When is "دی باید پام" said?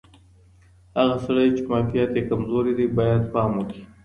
2.79-3.51